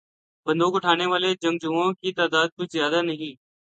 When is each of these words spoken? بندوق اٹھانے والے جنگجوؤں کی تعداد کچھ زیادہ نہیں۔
بندوق 0.47 0.73
اٹھانے 0.75 1.05
والے 1.05 1.29
جنگجوؤں 1.41 1.93
کی 1.93 2.13
تعداد 2.13 2.47
کچھ 2.57 2.71
زیادہ 2.71 3.01
نہیں۔ 3.01 3.33